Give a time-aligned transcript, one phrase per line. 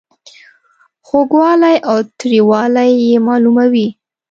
[1.07, 3.87] خوږوالی او تریووالی یې معلوموي.